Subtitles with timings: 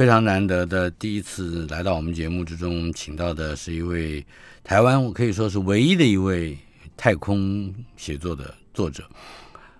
[0.00, 4.24] 非常难得的第一次来到我们节目之中，请到的是一位
[4.64, 6.56] 台湾，我可以说是唯一的一位
[6.96, 9.04] 太空写作的作者，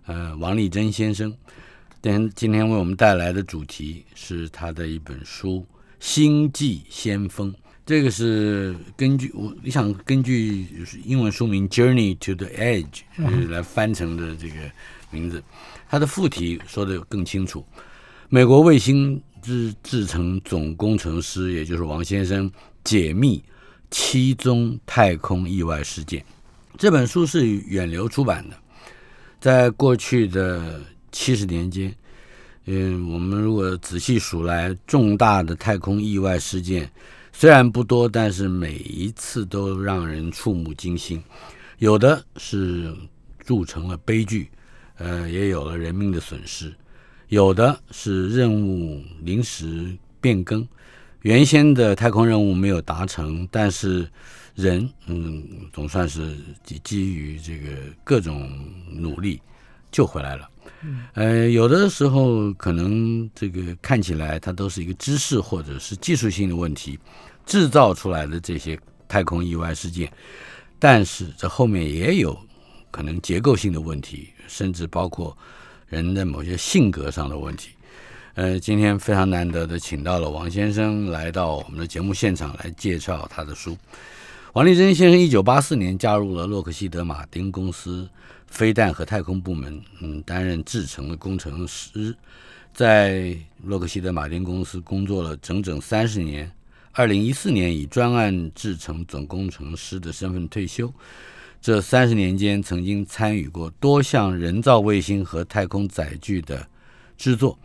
[0.04, 1.34] 呃，王立珍先生。
[2.02, 5.60] 今今天为我们带来的主题是他的一本书
[6.00, 7.50] 《星际先锋》。
[7.86, 10.66] 这个是根据我，你想根据
[11.02, 13.04] 英文书名《Journey to the Edge》
[13.48, 14.56] 来翻成的这个
[15.10, 15.42] 名字，
[15.88, 17.64] 它的副题说的更清楚。
[18.32, 22.50] 美国卫星制制成总工程师，也就是王先生
[22.84, 23.42] 解密
[23.90, 26.24] 七宗太空意外事件。
[26.78, 28.56] 这本书是远流出版的，
[29.40, 30.80] 在过去的
[31.12, 31.94] 七十年间，
[32.64, 36.90] 嗯，我们如果仔细数来，重大的太空意外事件。
[37.32, 41.22] 虽然不多，但是每一次都让人触目惊心。
[41.78, 42.94] 有的是
[43.44, 44.50] 铸成了悲剧，
[44.98, 46.68] 呃，也有了人命的损失；
[47.30, 50.66] 有的是任务临时变更，
[51.22, 54.10] 原先的太空任务没有达成，但是
[54.56, 55.40] 人，嗯，
[55.72, 57.68] 总算是基基于这个
[58.02, 58.50] 各种
[58.92, 59.40] 努力
[59.92, 60.50] 救回来了。
[61.14, 66.98] 呃，有的时候可能这个看起来它都是一个知识或者是技术性的问题
[67.46, 70.12] 制造出来的这些太空意外事件，
[70.80, 72.36] 但是这后面也有
[72.90, 75.36] 可能结构性的问题，甚至包括
[75.90, 77.72] 人的某些性格上的问题。
[78.32, 83.76] 呃，今天非常难得的请到了王先生来到我们的节目现场来介绍他的书。
[84.54, 88.08] 王立珍先生一九八四年加入了洛克希德马丁公司。
[88.46, 92.12] 飞弹和太空部门，嗯，担任制程的工程师，
[92.74, 93.32] 在
[93.62, 96.50] 洛克希德马丁公司工作了整整三十年。
[96.90, 100.92] 二零一四年以专案制程总工程师的身份退休。
[101.60, 106.66] 这三十年间，曾经参与过多项人造卫星和太空载具的
[107.18, 107.58] 制作。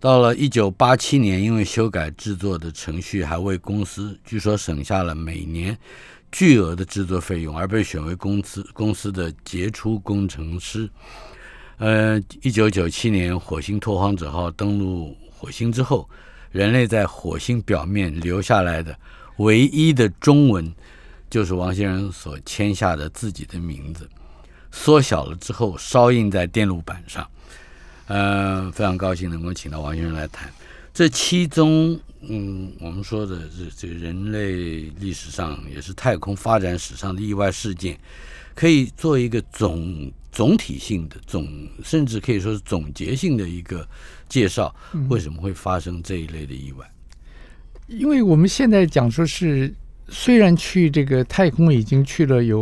[0.00, 5.78] 到了一九八七年，因为修改制作的程序，还为公司据说省下了每年。
[6.32, 10.88] 巨额的制作费用而被选为公司公司的杰出工程师。
[11.76, 16.08] 呃，一九九七年火星拓荒者号登陆火星之后，
[16.50, 18.98] 人类在火星表面留下来的
[19.36, 20.72] 唯一的中文，
[21.32, 24.06] 就是王先生所签下的自己的名字，
[24.70, 27.26] 缩小了之后烧印在电路板上。
[28.06, 30.52] 呃，非常高兴能够请到王先生来谈
[30.92, 31.98] 这其中。
[32.20, 37.98] 嗯，我们说的这这人类历史上也是太空发展史上的意外事件，
[38.54, 41.48] 可以做一个总总体性的总，
[41.82, 43.88] 甚至可以说是总结性的一个
[44.28, 44.74] 介绍，
[45.08, 46.86] 为什么会发生这一类的意外？
[47.88, 49.74] 因为我们现在讲说是，
[50.08, 52.60] 虽然去这个太空已经去了有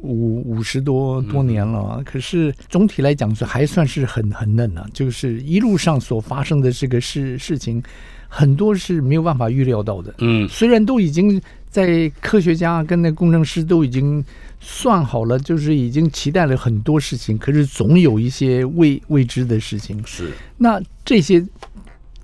[0.00, 7.82] 五五十多多年了，可是总体来讲是还算是很很嫩啊，就是一路上所发生的这个事事情。
[8.30, 10.14] 很多是没有办法预料到的。
[10.18, 11.40] 嗯，虽然都已经
[11.70, 14.22] 在科学家跟那工程师都已经
[14.60, 19.98] 算好了，就是已经期待了很多事情，可是总有一些未未知的事情。
[20.06, 21.42] 是，那这些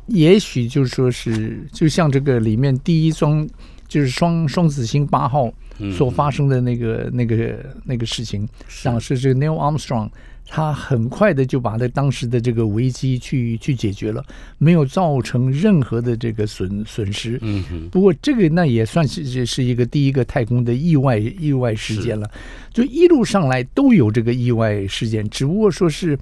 [0.08, 3.48] 也许就是说是，就像这个里面第一双
[3.94, 5.48] 就是双双子星八号
[5.96, 10.10] 所发生的那个那个那个事情，像是这个 Neil Armstrong。
[10.46, 14.22] 他很快的就把他当时的这个危机去去解决了，
[14.58, 17.38] 没有造成任何的这个损损失。
[17.40, 17.88] 嗯哼。
[17.88, 22.28] 不过这个那也算是是一个第一个太空的意外意外事件了，
[22.72, 26.18] 就一路上来都有这个意外事件，只不过说是。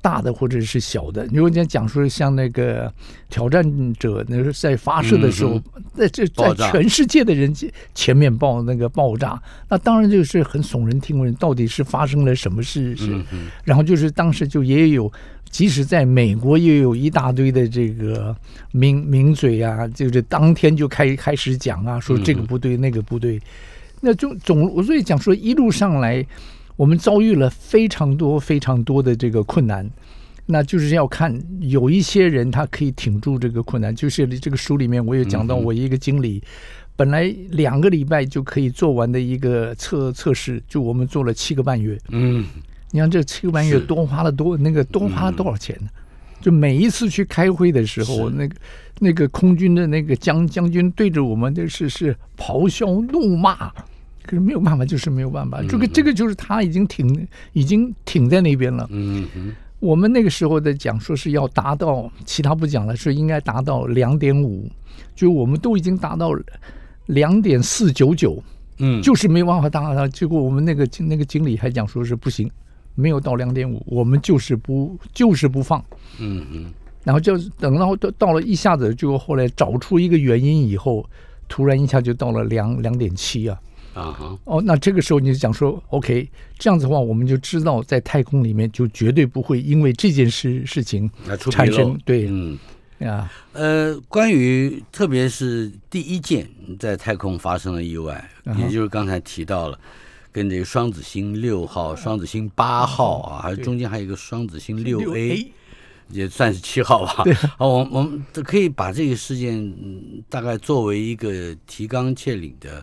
[0.00, 2.92] 大的或者是小的，如果你讲说像那个
[3.28, 5.60] 挑战者，那是在发射的时候，
[5.94, 7.54] 在这在全世界的人
[7.94, 12.96] 前面爆那个爆炸，那当然就是很耸人听闻，到底是发生了什么事？
[12.96, 13.20] 是，
[13.64, 15.10] 然后就是当时就也有，
[15.50, 18.34] 即使在美国也有一大堆的这个
[18.72, 23.40] 名名嘴啊，就是当天就开开始讲啊，说这个不对，那个不对，
[24.00, 26.26] 那就总我所以讲说一路上来。
[26.76, 29.90] 我们遭遇了非常多非常多的这个困难，
[30.44, 33.94] 那就是要看有一些人他可以挺住这个困难。
[33.94, 36.42] 就是这个书里面我有讲到，我一个经理
[36.94, 41.98] 本来两个礼拜就可以做完的一个测测试，就我们做了七个半月。
[42.10, 42.44] 嗯，
[42.90, 45.88] 你看这七个半月多花了多那个多花了多少钱呢？
[46.40, 48.54] 就每一次去开会的时候，那个
[49.00, 53.72] 那个空军的那个将将军对着我们的是是咆哮怒骂。
[54.26, 55.62] 可是没有办法，就是没有办法。
[55.68, 58.86] 这个这个就是他已经挺已经挺在那边了。
[58.90, 64.68] 嗯嗯，我们那个时候在讲说是要达到，其他不讲了，是应该达到两点五，
[65.14, 66.32] 就我们都已经达到
[67.06, 68.42] 两点四九九，
[68.78, 70.08] 嗯，就是没有办法达到。
[70.08, 72.50] 结果我们那个经那个经理还讲说是不行，
[72.94, 75.82] 没有到两点五，我们就是不就是不放。
[76.18, 76.72] 嗯嗯，
[77.04, 81.08] 然后就等到到到了一下子，就后来找出一个原因以后，
[81.48, 83.56] 突然一下就到了两两点七啊。
[83.96, 86.28] 啊哈，哦，那这个时候你就讲说，OK，
[86.58, 91.10] 这样子的话，我们就知道在太空里面就绝对不会因为这件事事情
[91.50, 92.58] 产生对嗯。
[92.98, 96.48] 啊，呃，关于特别是第一件
[96.78, 98.14] 在太空发生的意外，
[98.46, 99.78] 啊也就是刚才提到了，
[100.32, 105.46] 跟这个双子星六号、双子星八号啊，还有中间还有一个双子星六 6A
[106.08, 107.22] 也算是七号吧。
[107.58, 112.82] 好，我我们可以把这个事件、嗯、大概作为一个提纲挈领的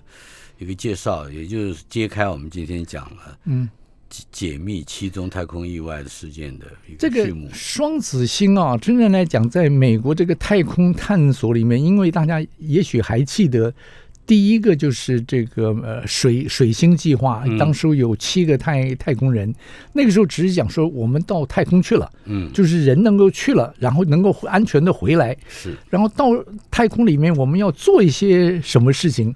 [0.63, 3.69] 一个介绍，也就是揭开我们今天讲了嗯，
[4.09, 7.49] 解解密七宗太空意外的事件的一这个个序幕。
[7.53, 13.73] 双子星啊，真正来讲，在美国这个太空探索里面，因为大家也许还记得。
[14.25, 19.53] 第一个就是这个呃水水星计划，嗯当时有七个太太空人，
[19.91, 26.27] 那个时候只是讲说我们到太空去了，嗯，就是人能够去了，然后能够安全的回来，是，然后到
[26.71, 29.35] 太空里面我们要做一些什么事情，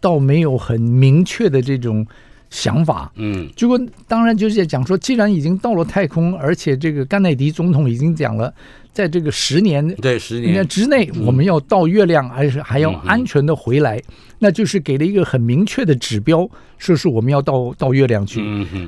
[0.00, 2.06] 倒没有很明确的这种
[2.50, 3.12] 想法。
[3.16, 8.52] 嗯结果当然就是在讲说，既然已经到了太空，而且这个甘乃迪总统已经讲了，
[8.92, 14.02] 在这个十年对，十年年，之内，我们要到月亮，还是还要安全的回来，
[14.38, 16.48] 那就是给了一个很明确的指标，
[16.78, 18.42] 说是我们要到到月亮去。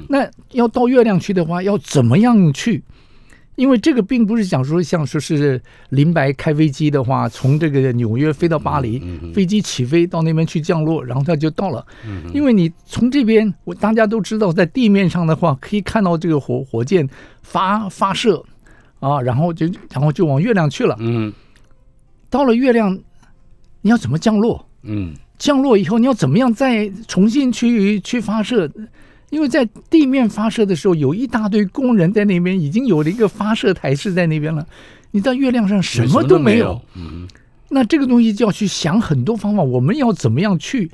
[0.08, 2.82] 那要到月亮去的话，要怎么样去？
[3.60, 5.60] 因为这个并不是讲说像说是
[5.90, 8.98] 林白开飞机的话，从这个纽约飞到巴黎，
[9.34, 11.86] 飞机起飞到那边去降落，然后他就到了。
[12.32, 17.06] 因为你从这边，我大家都知道，在地面上的话，可以看到这个火火箭
[17.42, 18.42] 发发射
[18.98, 20.96] 啊，然后就然后就往月亮去了。
[20.98, 21.30] 嗯
[22.30, 22.98] 到了月亮，
[23.82, 24.66] 你要怎么降落？
[24.84, 28.72] 嗯降落以后，你要怎么样再重新去去发射？
[29.30, 34.66] 因为在地面发射的时候，有一大堆工人在那边，已经有了一个发射台是在那边了。
[35.12, 37.26] 你到月亮上什么都没有，，嗯
[37.68, 40.90] 那这个东西就要去想很多方法，我们要怎么样去？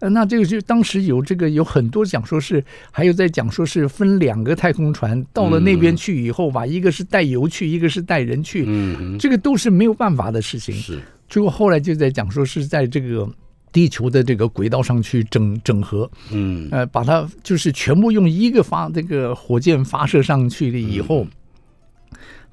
[0.00, 10.74] 呃，那这个就当时有这个有很多讲说是，还有在讲说是分两个太空船到了那边去以后吧，一个是带油去，一个是带人去，嗯哼，这个都是没有办法的事情。
[10.74, 11.00] 是，
[11.30, 13.26] 结果后来就在讲说是在这个
[13.72, 16.68] 地球的这个轨道上去整整合，嗯。
[16.70, 21.26] 呃，把它就是全部用一个发这个火箭发射上去了以后，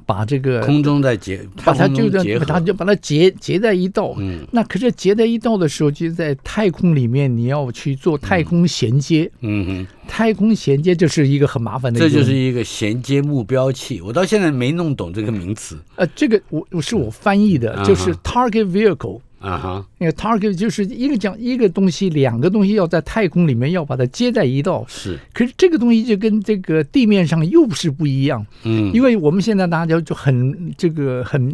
[0.05, 4.13] 把这个空中再结，把它就把它就把它结结在一道。
[4.17, 4.45] 嗯。
[4.51, 9.31] 那可是结在一道的时候，就在太空里面，你要去做太空衔接。
[9.39, 9.65] 嗯。
[9.65, 15.79] 哼，太空衔接就是一个很麻烦的这就是一个衔接目标器，我到现在没弄懂这个名词。
[15.95, 19.21] 呃，这个我我是我翻译的，就是 target vehicle。
[19.43, 24.85] 啊哈，那个 target 就是一个讲一个东西，两个东西要在太空里面要把它接在一道。
[24.87, 31.53] 是，可是这个东西就跟这个地面上又是不一样，嗯，因为我们现在大家就很这个很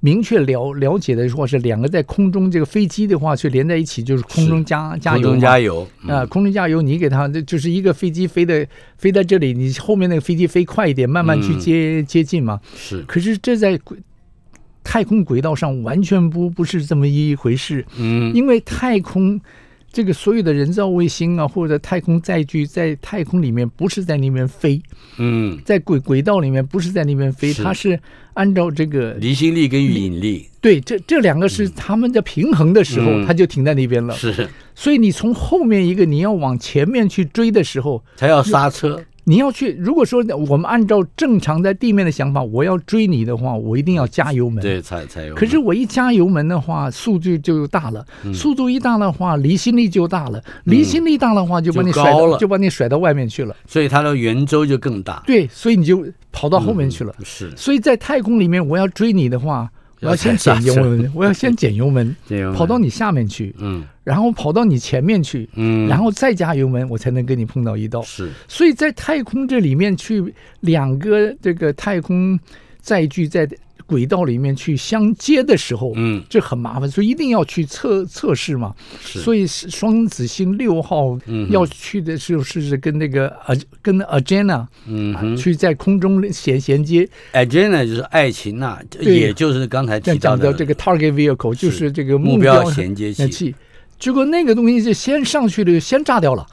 [0.00, 8.66] 明确了了解的说是两个在空中这个飞机的话，去连在一起就是空中加加空中油加油啊、空中加油，你给它就是一个飞机飞的
[8.98, 11.58] 飞在这里，你后面那个飞机飞快一点，慢慢去嗯。
[11.58, 12.60] 接、接近嘛。
[12.76, 13.96] 是，可是这在轨
[14.88, 18.32] 太空轨道上完全不不是这么一回事，嗯。
[18.32, 19.40] 因为太空
[19.92, 24.80] 这个所有的人造卫星啊，或者太空载具在太空里面不是在那边飞，
[25.18, 27.64] 嗯，在轨轨道里面不是在那边飞，是。
[27.64, 27.98] 它是
[28.34, 30.48] 按照这个离心力跟引力。
[30.60, 33.26] 对这这两个是他们在平衡的时候，嗯。
[33.26, 34.14] 它就停在那边了。
[34.14, 44.62] 是，所以你从后面一个你要往前面去追的时候，才要刹车，你要去，如果说我们按照正常在地面的想法，我要追你的话，我一定要加油门。
[44.62, 45.34] 对，踩踩油门。
[45.34, 53.56] 可是我一加油门的话，速度就大了，嗯速度一大的话，离心力就大了，离心力大的话，就把你甩到就把你甩到外面去了。
[53.66, 57.12] 所以它的圆周就更大，对，所以你就跑到后面去了。
[57.18, 59.68] 嗯是，所以在太空里面，我要追你的话，
[60.06, 62.16] 我要先减油门，我要先减 油门，
[62.54, 63.84] 跑到你下面去，嗯。
[64.04, 68.00] 然后跑到你前面去，嗯，然后再加油门，我才能跟你碰到一道。
[68.02, 72.38] 是，所以在太空这里面去两个这个太空
[72.80, 73.48] 载具在
[73.86, 76.22] 轨道里面去相接的时候，嗯。
[76.28, 78.74] 这很麻烦，所以一定要去测测试嘛。
[79.00, 85.36] 是，所以是双子星六号嗯要去的时候是跟那个呃跟 Agena 啊嗯哼。
[85.36, 89.16] 去在空中衔衔接，，Agena 就是爱情呐，对。
[89.16, 93.28] 也就是刚才提到的讲的这个 target vehicle 就是这个目标标衔接器。
[93.28, 93.54] 器。
[93.98, 96.46] 结果那个东西就先上去了，先炸掉了。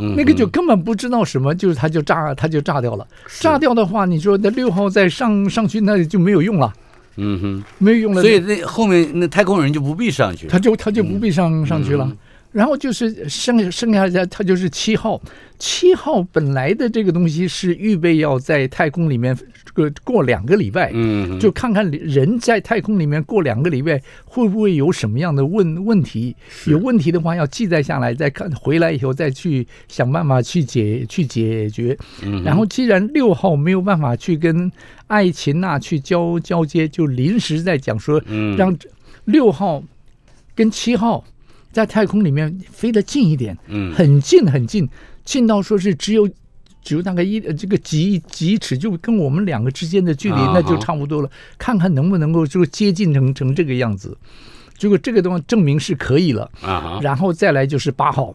[0.00, 3.06] 嗯那个就根本不知道什么，就是它就炸，它就炸掉了。
[3.40, 6.72] 炸掉的话，你说那六号再上上去，那就没有用了，
[7.16, 8.22] 嗯哼，没有用了。
[8.22, 10.46] 所以那后面那太空人就不必上去。
[10.46, 12.16] 他就他就不必上、上去了嗯。
[12.52, 15.20] 然后就是剩剩下的，它就是七号。
[15.58, 26.36] 七号本来的这个东西是预备要在太空里面这个过两个礼拜，嗯，就看看人在太空里面过两个礼拜会不会有什么样的问问题。
[26.66, 31.98] 有问题的话要记载下来，再看回来以后再去想办法去解去解决。
[32.22, 34.70] 嗯然后既然六号没有办法去跟
[35.08, 38.72] 爱琴娜去交交接，就临时在讲说嗯让
[39.24, 39.82] 六号
[40.54, 41.24] 跟七号
[41.78, 43.94] 在太空里面飞得近一点，嗯。
[43.94, 44.88] 很近很近，
[45.24, 46.28] 近到说是只有
[46.82, 54.18] 只有大概一呃这个几几尺，就跟我们两个之间的距离啊那就差不多了，看看能不能够就接近成成这个样子。
[54.76, 58.34] 结果这个东西证明是可以了，啊，然后再来就是八号。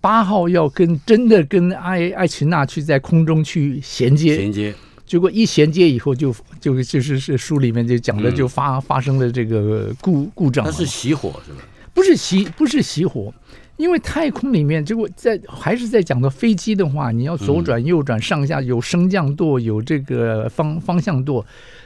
[0.00, 4.74] 八号要跟真的跟艾艾琴娜去在空中去衔接，衔接，
[5.06, 8.34] 结果一衔接以后就就就是是书里面就讲的嗯。
[8.34, 11.58] 就发、发生了这个故故障，它是熄火是吧？
[11.94, 13.32] 不是熄不是熄火，
[13.76, 21.44] 因为太空里面，结果在还是在讲到飞机的话，你要左转右转上下有升降舵，有这个方方向舵，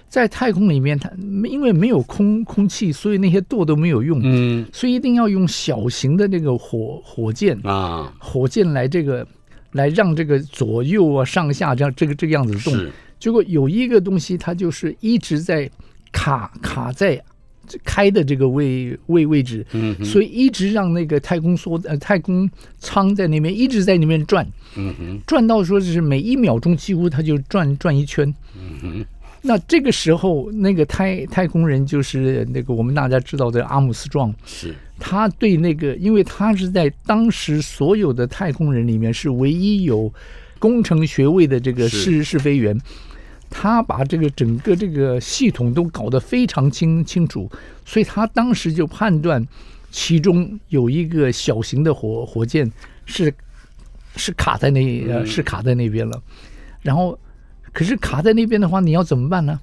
[0.08, 1.10] 在太空里面它
[1.44, 4.66] 因为没有空空气，所以那些舵都没有用，嗯。
[4.72, 9.26] 所以一定要用小型的那个火火箭，啊，火箭来这个
[9.72, 12.86] 来让这个左右啊上下这样这个这个样子动。
[13.18, 15.68] 结果有一个东西，它就是一直在
[16.12, 17.20] 卡卡在
[17.85, 24.46] 开的这个位位位置，嗯，所以一直让那个太空梭呃太空舱在那边一直在那边转，
[24.76, 28.26] 嗯哼，转到说是每一秒钟几乎它就转转一圈。
[28.54, 29.04] 嗯哼，
[29.42, 40.12] 那这个时候，那个太太空人就是那个我们大家知道的阿姆斯壮，是，他对那个，因为他是在当时所有的太空人里面是唯一有
[40.58, 42.76] 工程学位的这个试试飞员，
[43.58, 47.50] 他把这个整个这个系统都搞得非常清清楚，
[47.86, 49.42] 所以他当时就判断
[49.90, 52.70] 其中有一个小型的火火箭
[53.06, 53.32] 是
[54.14, 56.22] 是卡在那是卡在那边了，
[56.82, 57.18] 然后
[57.72, 59.58] 可是卡在那边的话，你要怎么办呢？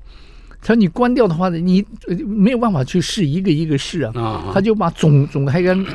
[0.59, 4.11] 他说你关掉的话，你呃没有办法去试一个一个试啊。
[4.15, 5.85] 啊他就把总总开关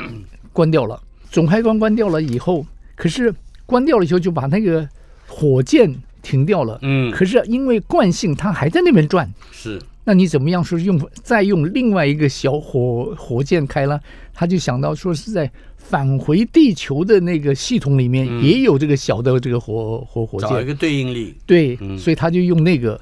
[0.53, 0.97] 关掉了。
[1.29, 2.65] 总开关关掉了以后，
[2.95, 3.33] 可是
[3.65, 4.87] 关掉了以后就把那个
[5.27, 6.79] 火箭停掉了。
[6.81, 9.31] 嗯，可是因为惯性，它还在那边转。
[9.51, 13.99] 是，那你怎么样说用再用另外一个小火火箭开了？
[14.33, 20.49] 他就想到说是在返回地球的那个系统里面嗯也有这个小的这个火火火箭。
[20.49, 22.99] 找一个对应力，对，嗯所以他就用那个，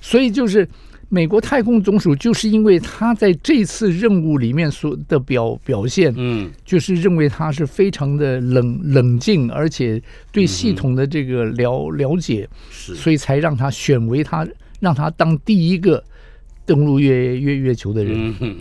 [0.00, 0.68] 所以就是
[1.10, 6.50] 美国太空总署，就是因为他在这次任务里面所的表表现，嗯。
[6.64, 10.00] 就是认为他是非常的冷冷静，而且
[10.30, 14.46] 对系统的这个了了解，是，所以才让他选为他，
[14.80, 16.04] 让他当第一个
[16.66, 18.34] 登陆月月月球的人。
[18.40, 18.56] 嗯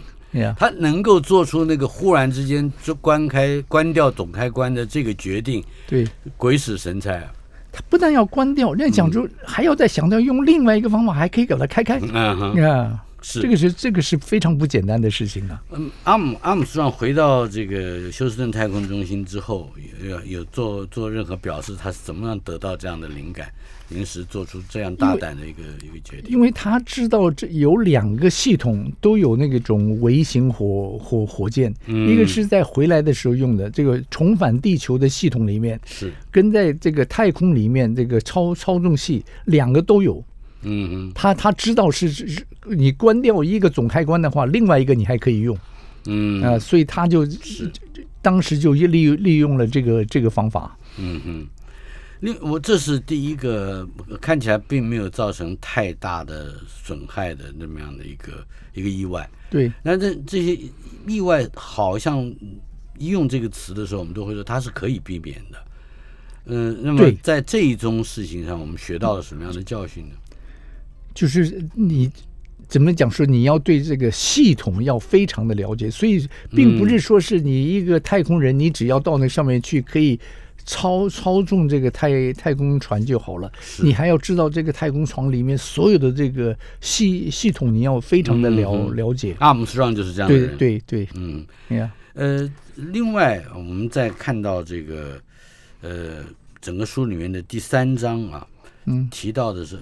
[0.55, 6.05] 他能够做出那个忽然之间就关开关掉总开关的这个决定，对。
[6.35, 7.33] 鬼使神差啊！
[7.77, 11.99] 他不但要关掉，那讲究还要再想到用另外一个方法，还可以给它开开。
[12.11, 15.61] 嗯哼，啊，是这个是这个是非常不简单的事情啊。
[15.73, 19.69] 嗯，阿姆阿姆斯壮回到这个休斯顿太空中心之后，
[20.01, 23.51] 有有做做任何表示，他是怎么样得到这样的灵感，
[23.89, 26.31] 临时做出这样大胆的一个一个决定？
[26.31, 40.23] 因为他知道这有两个系统都有那个种微型火火火箭，嗯一个是在回来的时候用的这个重返地球的系统里面，是，跟在这个太空里面这个操操纵系两个都有。
[40.61, 45.57] 嗯嗯，他他知道是是是你关掉一个总开关的话，另外一个你还可以用
[46.09, 47.27] 嗯啊、所以他就
[48.21, 50.77] 当时就利利用了这个这个方法。
[50.97, 51.47] 嗯嗯。
[52.21, 53.87] 另我这是第一个
[54.19, 59.29] 看起来并没有造成太大的损害的那么样的一个一个意外。
[59.51, 60.57] 对，那这这些
[61.05, 62.23] 意外好像
[62.97, 65.59] 一用这个词的时候，我们都会说它是可以避免的。
[66.45, 70.15] 嗯，那么在这一宗事情上，我们学到了什么样的教训呢？
[71.17, 72.07] 就是你
[72.67, 80.19] 怎么讲说你要对这个系统要非常的了解，所以并不是说是你一个太空人，你只要到那上面去可以
[80.63, 89.35] 操操纵这个太太空船就好了，你还要知道这个太空船里面所有的这个系系统，你要非常的了、了解。
[89.39, 95.19] 阿姆斯壮就是这样的对人。，对对，嗯，哎呀，呃，另外我们再看到这个
[95.81, 96.23] 呃
[96.61, 98.45] 整个书里面的第三章啊，
[98.85, 99.07] 嗯。
[99.09, 99.79] 提到的是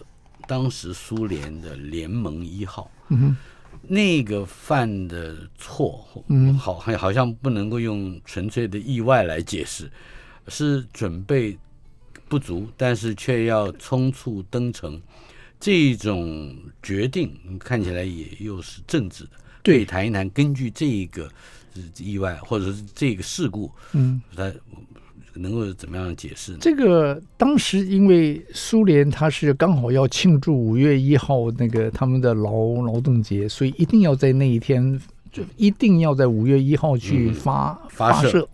[0.48, 2.90] 当时苏联的联盟一号。
[3.10, 3.38] 嗯哼，
[3.88, 9.92] 那个犯的错，嗯好好好像不能够用纯粹的意外来解释，
[10.48, 11.58] 是准备
[12.28, 15.00] 不足，但是却要匆促登程，
[15.60, 19.32] 这种决定看起来也又是政治的。
[19.62, 21.30] 对谈一谈根据这个
[21.76, 24.52] 呃意外或者是这个事故，嗯，它
[25.40, 26.58] 能够怎么样解释呢？
[26.62, 32.52] 这个当时因为苏联它是刚好要庆祝五月一号那个他们的劳
[32.86, 35.00] 劳动节，所以一定要在那一天，
[35.32, 38.50] 就一定要在五月一号去嗯发、发射射。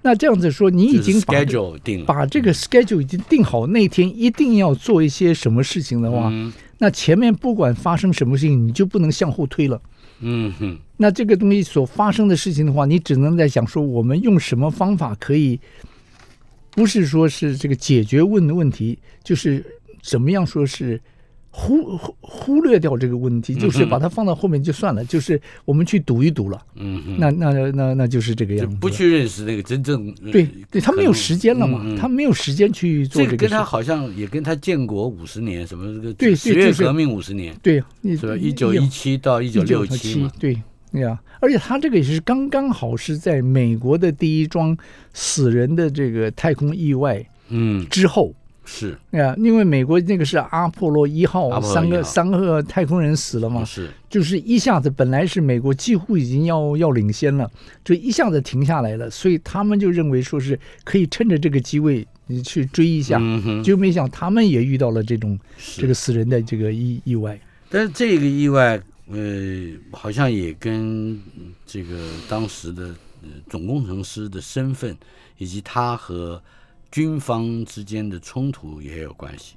[0.00, 9.80] 那这样子说，你已经把 schedule 定了，把这个 schedule 已经定好，那天一定要做一些什么事情的话，嗯那前面不管发生什么事情，你就不能向后推了。
[10.20, 15.58] 嗯哼，那这个东西所发生的事情的话，你只能在想说，我们用什么方法可以，
[16.70, 19.64] 不是说是这个解决问的问题，就是
[20.02, 21.00] 怎么样说是
[21.50, 26.62] 忽忽忽略掉这个问题，就是把它放到后面就算了，就是我们去赌一赌了。
[26.76, 28.76] 嗯，那那那那就是这个样子。
[28.76, 33.48] 不去认识那个真正对对，他没有时间了嘛，他没有时间去做这个这。
[33.48, 38.36] 跟他好像也跟他建国五十年，什么这个对对十月革命五十年，对，你是吧？
[38.36, 40.56] 一九一七到一一九六七七嘛，对。
[40.90, 44.76] 对呀、而且他这个也是刚刚好是在美国的第一桩
[45.12, 48.96] 死人的这个太空意外嗯，之后，是。
[49.10, 57.50] 对呀、因为美国那个是阿波罗一号，三个三个太空人死了嘛，是，就是一下子本来是美国几乎已经要要领先了，
[57.84, 63.20] 就一下子停下来了，所以他们就认为说是可以趁着这个机会你去追一下，
[63.62, 65.38] 就没想他们也遇到了这种
[65.76, 67.38] 这个死人的这个意意外。
[67.70, 69.18] 但是这个意外，呃，
[69.92, 72.88] 好像也跟嗯这个当时的
[73.22, 74.96] 呃总工程师的身份，
[75.38, 76.42] 以及他和
[76.90, 79.54] 军方之间的冲突也有关系。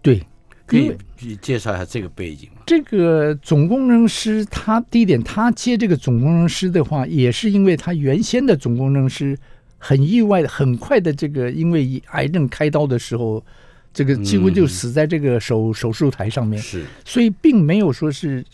[0.00, 0.22] 对，
[0.66, 0.94] 可以
[1.42, 2.62] 介绍一下这个背景吗？
[2.66, 9.38] 这个总工程师，他第一点，他接这个总工程师的话，也是因为他原先的总工程师
[9.78, 13.44] 很意外的、很快的这个因为癌症开刀的时候，
[13.92, 18.44] 这个几乎就死在这个手、手术台上面，是所以并没有说是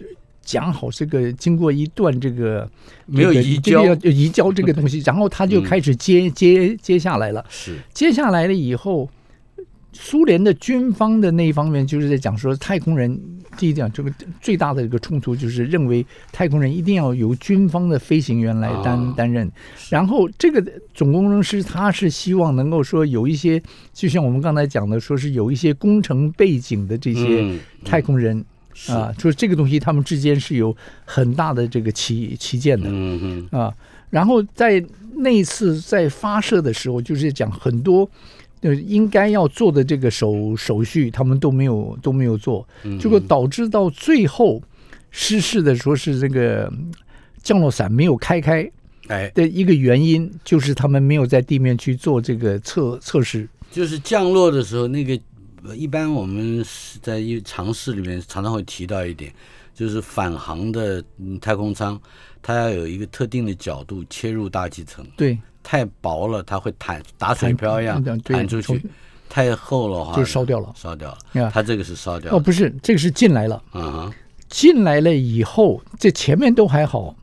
[0.42, 2.68] 讲好这个经过一段这个
[3.06, 7.44] 没有移交这个要移交这个东西， 然后他就开始接、接接下来了。
[7.48, 9.08] 是，接下来了以后，
[9.92, 13.20] 苏联的军方的那一方面就是在讲说，太空人
[13.58, 19.50] 第一点，这个最大的一个冲突就是认为太空人一定要由军方的飞行员来担、啊担任，
[19.90, 28.38] 然后这个总工程师他是希望能够说有一些，就像我们刚才讲的，说是有一些工程背景的这些嗯太空人。
[28.38, 28.44] 是
[28.88, 33.74] 啊，就是这个东西他们之间是有很大的这个旗旗舰的，嗯嗯，啊，
[34.08, 34.82] 然后在
[35.16, 38.08] 那一次在发射的时候，就是讲很多
[38.62, 44.62] 呃应该要做的这个手手续，他们都没有都没有做，嗯结果导致到最后
[45.10, 46.92] 失事的说是这个嗯
[47.42, 48.70] 降落伞没有开开
[49.08, 53.48] 哎，的一个原因，就是他们没有在地面去做这个测测试。
[53.72, 55.20] 就是降落的时候，那个呃
[55.76, 59.32] 一般我们是在一尝试里面常常会提到一点，
[59.74, 62.00] 就是返航的嗯太空舱，
[62.42, 68.84] 它要有一个特定的角度切入大气层，对，太薄了它会弹打水漂一样弹出去，
[69.28, 71.50] 太厚了话就烧掉了烧掉了啊。
[71.52, 73.62] 它这个是烧掉了哦，不是，这个是进来了。
[73.74, 74.12] 嗯，
[74.48, 77.14] 进来了以后，这前面都还好。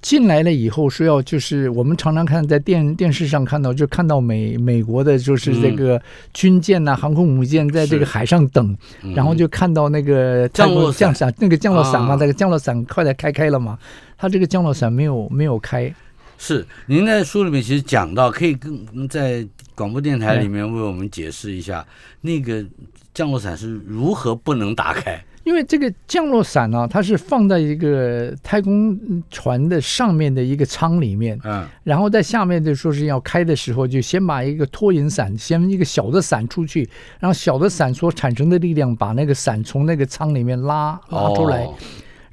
[0.00, 6.00] 进来了以后说要就是我们常常看在电电视上看到，就看到美美国的就是这个
[6.32, 8.76] 军舰呐、航空母舰在这个海上等，
[9.14, 10.98] 然后就看到那个降落伞。
[11.00, 12.16] 降伞那个降落伞嘛，啊。
[12.20, 13.78] 那个降落伞快点开开了嘛，
[14.16, 15.92] 它这个降落伞没有没有开，
[16.38, 21.84] 是，您在书里面其实讲到，可以跟在广播电台里面为我们解释一下，
[22.20, 22.64] 那个
[23.12, 25.20] 降落伞是如何不能打开？
[25.48, 36.86] 因为这个降落伞呢、它是放在一个太空船的上面的一个舱里面，嗯，然后在下面就说是要开的时候，就先把一个拖引伞，先一个小的伞出去，
[37.18, 41.74] 然后小的伞所产生的力量把那个伞从那个舱里面拉拉出来，哦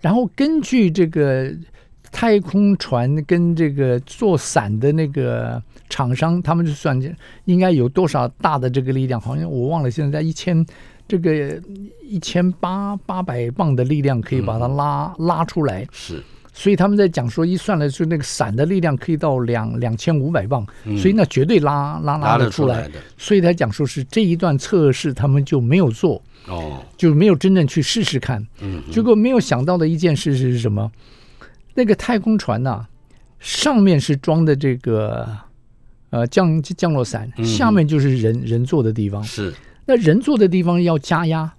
[0.02, 1.50] 然后根据这个
[2.12, 7.02] 太空船跟这个做伞的那个厂商，他们就算
[7.46, 10.66] 应该有多少大的这个力量，好像我忘了，现在在一千
[11.08, 11.62] 这个
[12.02, 15.88] 一千八八百磅的力量可以把它拉、拉出来。
[15.92, 22.84] 是，所以他们在讲说，一算了，就那个伞的力量可以到两两千五百磅，嗯所以那绝对拉拉拉得得出来。
[22.88, 23.02] 出来。
[23.18, 28.46] 所以他讲说是这一段测试他们就没有做，哦，就没有真正去试试看。
[28.62, 30.92] 嗯，结果没有想到的一件事是什么？
[31.74, 32.88] 那个太空船呐、
[33.38, 35.28] 上面是装的这个
[36.10, 39.22] 呃降降落伞，下面就是人人坐的地方。
[39.22, 39.54] 是，
[39.86, 41.54] 那人坐的地方要加压，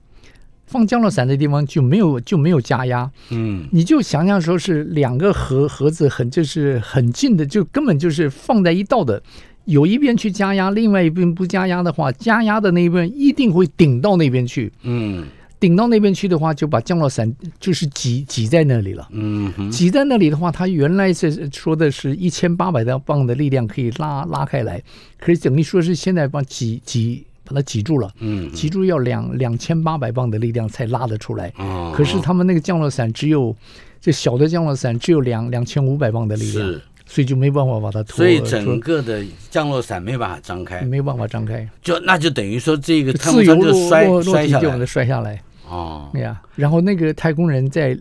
[0.66, 9.22] 放降落伞的地方就没有就没有加压，嗯你就想想说是两个盒盒子很就是很近的，就根本就是放在一道的。
[9.64, 14.72] 有一边去加压，另外一边不加压的话，加压的那一边一定会顶到那边去。
[14.82, 15.26] 嗯
[15.58, 19.08] 顶到那边去的话，就把降落伞就是挤挤在那里了。
[19.10, 24.80] 嗯挤在那里的话，它原来是说的是一千八百磅的力量可以拉拉开来，
[25.18, 31.52] 可是等于说是现在把挤挤把它挤住了，嗯挤住要两两千八百磅的力量才拉得出来。
[31.56, 33.54] 哦，可是他们那个降落伞只有
[34.00, 44.60] 这小的降落伞只有两两千五百磅的力量，是，所以就没办法把它拖，所以整个的降落伞没办法张开，没办法张开，就那就等于说这个自由落舱就摔落落摔下来。
[44.60, 45.40] 体就把它摔下来。
[45.68, 47.98] 哦，对呀，然后那个太空人在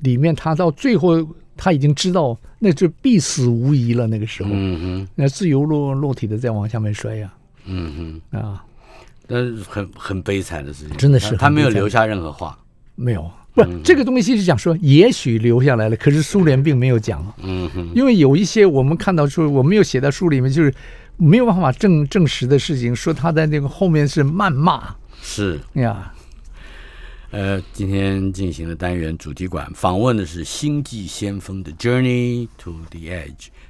[0.00, 1.24] 里面，他到最后
[1.56, 4.08] 他已经知道那就必死无疑了。
[4.08, 5.08] 那个时候，嗯哼。
[5.14, 7.32] 那自由落落体的再往下面摔呀、
[7.66, 8.64] 嗯哼，啊，
[9.34, 12.56] 那是很很悲惨的事情，真的是他没有留下任何话，
[12.94, 20.72] 没有，不，这个东西是讲说也许留下来了，可是苏联并没有讲，嗯哼，因为有一些我们看到说我没有写在书里面，就是
[21.16, 25.58] 没有办法证证实的事情，说他在那个后面是谩骂是。
[25.72, 26.12] 呀。
[27.30, 33.26] 呃，今天进行的单元主题馆访问的是《星际先锋》的《Journey to the Edge》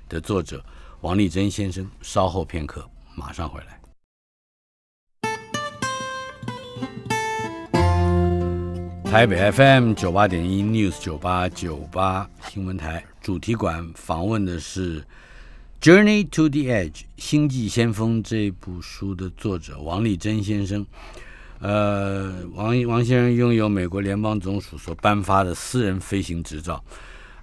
[0.06, 0.62] 的作者
[1.00, 1.88] 王立珍先生。
[2.02, 3.78] 稍后片刻，马上回来。
[9.14, 15.00] 台北 FM 九八点一 News 九八九八新闻台主题馆访问的是
[15.80, 20.84] 《Journey to the Edge》《星际先锋》这部书的作者王立珍先生。
[21.60, 26.82] 呃，王王先生拥有美国联邦总署所颁发的私人飞行执照。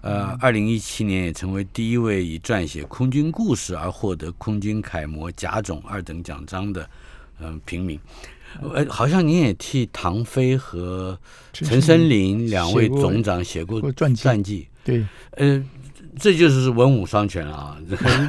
[0.01, 6.89] 呃，二零一七年也成为第一位以撰写空军故事而获得空军楷模甲种二等奖章的
[7.39, 7.97] 嗯、平民。
[8.73, 11.17] 呃，好像你也替唐飞和
[11.53, 14.67] 陈森林两位总长写过过传记传记。
[14.83, 15.63] 对，呃，
[16.19, 17.77] 这就是文武双全啊！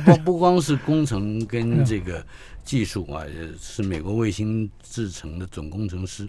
[0.05, 2.25] 不不光是工程跟 这个
[2.65, 3.25] 技术啊，
[3.61, 6.29] 是美国卫星制成的总工程师，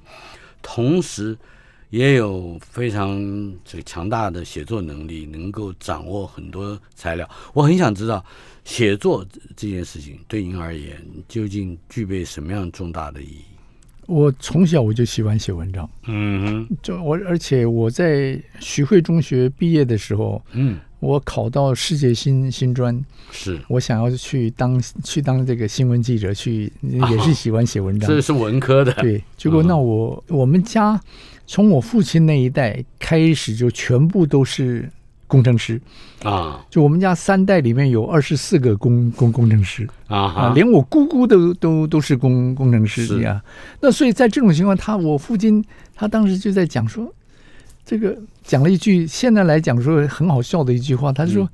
[0.61, 1.37] 同时
[1.89, 3.21] 也有非常
[3.63, 7.29] 这个强大的写作能力，能够掌握很多材料。
[7.53, 8.25] 我很想知道，
[8.63, 9.25] 写作
[9.55, 13.41] 这件事情对您而言究竟具备什么样重大的意义？
[14.07, 28.09] 我从小我就喜欢写文章，嗯哼，就我而且我在徐汇中学毕业的时候，嗯，我考到世界新新专，是，我想要去当去当这个新闻记者，去也是喜欢写文章。
[28.09, 30.99] 这是文科的，对，结果那我我们家
[31.47, 34.89] 从我父亲那一代开始就全部都是
[35.33, 35.81] 工程师，
[36.23, 36.63] 啊。
[36.69, 39.89] 就我们家三代里面有二十四个工工工程师。
[40.07, 43.21] 啊，啊，连我姑姑都都都是工工程师是。
[43.21, 43.41] 呀。
[43.81, 45.63] 那所以在这种情况，他我父亲
[45.95, 47.11] 他当时就在讲说，
[47.83, 51.49] 这个讲了一句现在来讲说很好笑的一句话，他说。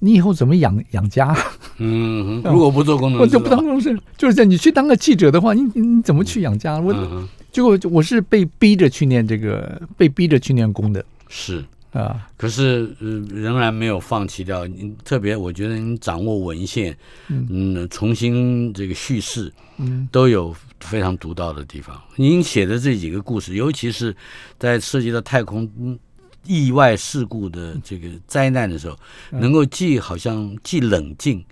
[0.00, 1.36] 你以后怎么养养家？
[1.78, 6.78] 嗯， 如果不做工程师，我就不当工程师，就是在你去当个记者的话，你你你怎么去养家？
[6.78, 11.04] 我、嗯结果我是被逼着去念这个，被逼着去念工的。
[11.28, 12.28] 是，啊。
[12.36, 14.66] 可是呃，仍然没有放弃掉。
[14.66, 16.96] 你特别，我觉得你掌握文献，
[17.28, 22.00] 嗯，重新这个叙事，嗯，都有非常独到的地方。
[22.16, 24.14] 您写的这几个故事，尤其是
[24.58, 25.98] 在涉及到太空嗯
[26.46, 28.96] 意外事故的这个灾难的时候，
[29.30, 31.44] 能够既好像既冷静，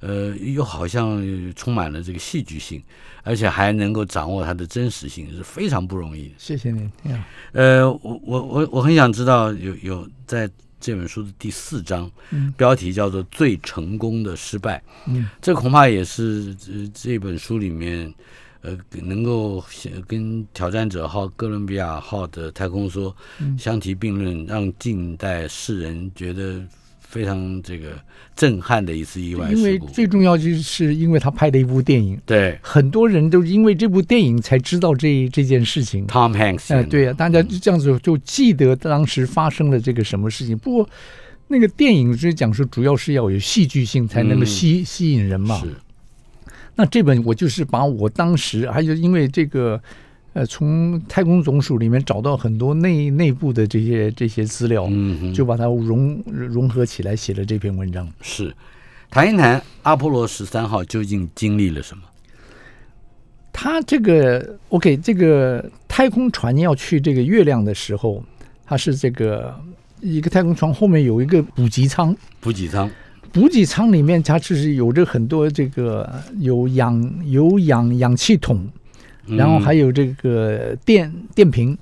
[0.00, 1.22] 呃，又好像
[1.54, 2.82] 充满了这个戏剧性，
[3.22, 6.34] 而且还能够掌握它的真实性，是非常不容易的。
[6.38, 6.90] 谢谢您。
[7.52, 18.12] 呃，我我我我很想知道有有在这本书的第四章，嗯标题叫做“最成功的失败”，嗯，这恐怕也是呃这本书里面
[18.60, 26.62] 呃能够写跟挑战者号、哥伦比亚号的太空梭嗯相提并论，让近代世人觉得
[27.08, 27.92] 非常这个
[28.34, 29.78] 震撼的一次意外因为。
[29.92, 36.06] 最重要就是因为他拍的一部电影，对很多人都因为这部电影才知道这这件事情。
[36.06, 40.56] ，Tom Hanks，哎，对呀、大家就这样子就记得当时发生了这个什么事情。
[40.58, 40.88] 不过
[41.48, 45.58] 那个电影是讲说，主要是要有戏剧性才能够嗯吸、吸引人嘛。
[45.60, 45.74] 是
[46.74, 49.80] 那这本我就是把我当时还有因为这个，
[50.36, 58.06] 呃，从太空总署里面找到很多内内部的这些这些资料，嗯哼，就把它融融合起来写了这篇文章。
[58.20, 58.54] 是，
[59.08, 62.02] 谈一谈阿波罗十三号究竟经历了什么？
[63.50, 68.22] 它这个 OK，这个太空船要去这个月亮的时候，
[68.66, 69.58] 它是这个
[70.02, 72.90] 一个太空船后面有一个补给舱，补给舱，
[73.32, 76.06] 补给舱里面它就是有着很多这个
[76.40, 78.68] 有氧有氧氧气筒，
[79.26, 81.76] 然后还有这个电电瓶，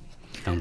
[0.46, 0.60] 嗯。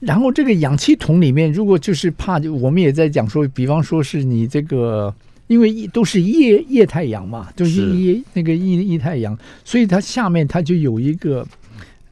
[0.00, 5.14] 然后这个氧气桶里面，如果就是怕，我们也在讲说，比方说是你这个，
[5.46, 7.96] 因为一都是液液态氧嘛，就是是。
[7.96, 11.46] 液那个液液态氧，所以它下面它就有一个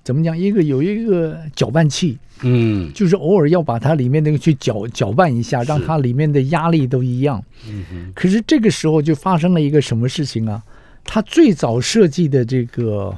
[0.02, 2.90] 怎么讲，一个有一个搅拌器，嗯。
[2.94, 7.44] 就是偶尔要把它里面那个去搅搅拌一下，让它里面的压力都一样。
[7.68, 8.12] 嗯哼。
[8.14, 10.62] 可是这个时候就发生了一个什么事情啊？
[11.04, 13.14] 它最早设计的这个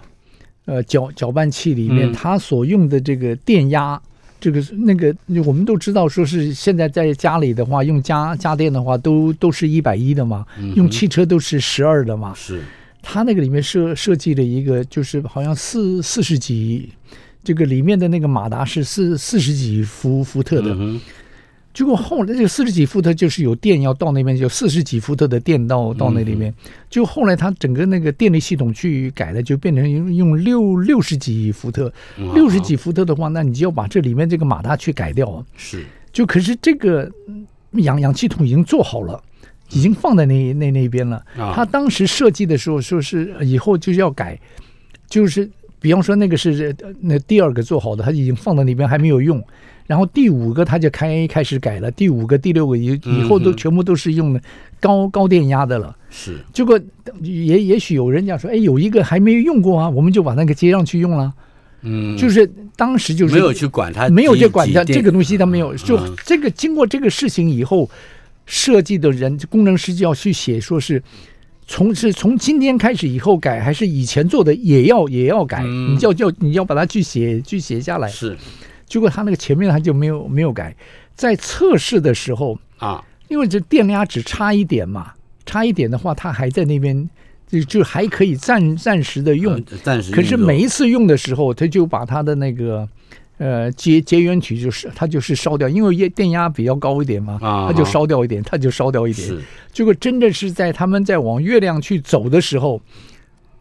[0.67, 4.01] 呃搅搅拌器里面，嗯它所用的这个电压，
[4.41, 12.33] 这个那个我们都知道，说是现在在家里的话，用家家电的话，都都是一百一的嘛，嗯用汽车都是十二的嘛。
[12.35, 12.61] 是
[13.03, 16.91] 它那个里面设设计了一个，就是好像四四十几。
[17.47, 20.75] 这个里面的那个马达是四四十几伏伏特的，
[21.75, 26.55] 结果后来这个四十几伏特就是有电要到那边，就四十几伏特的电到到那里面。
[26.89, 31.93] 就后来它整个那个电力系统去改了，就变成用用六六十几伏特。
[32.35, 35.45] 六十几伏特的话，那你就要把这里面这个马达去改掉啊。
[35.57, 37.45] 是就可是这个嗯
[37.83, 39.23] 氧氧气筒已经做好了。
[39.71, 41.17] 已经放在那那那边了。
[41.39, 44.39] 啊他当时设计的时候说是以后就是要改，
[45.09, 49.43] 就是比方说那个是呃那第二个做好的，他已经放在那边还没有用，
[49.87, 54.41] 然后第五个他就开开始改了，第五个、第六个以以后都全部都是用的
[54.81, 55.95] 高高电压的了。
[56.11, 56.81] 是结果
[57.21, 61.33] 也也许有人讲说，哎，有一个还没用过啊，我们就把那个接上去用了。
[61.83, 65.77] 嗯，就是当时就是没有去管它，没有去管它这个东西，西，他没有。
[65.77, 67.91] 就嗯这个经过这个事情以后，
[68.47, 71.03] 设计的人工程师就要去写，说是
[71.67, 78.09] 从是从今天开始以后改，还是以前做的也要也要改，嗯你要要你要把它去写去写下来。
[78.09, 78.35] 是
[78.87, 80.75] 结果他那个前面他就没有没有改，
[81.15, 85.13] 在测试的时候，啊，因为这电压只差一点嘛，
[85.45, 87.09] 差一点的话，他还在那边。
[87.47, 92.89] 就就还可以暂暂时的用，呃暂时，可是每一次用的时候，他就把他的那个
[93.37, 99.29] 呃节节缘体就是它就是烧掉，因为液电压比较高一点嘛，啊它就烧掉一点，它就烧掉一点。
[99.29, 99.43] 是。
[99.73, 102.81] 结果真的是在他们在往月亮去走的时候，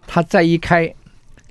[0.07, 0.91] 他再一开，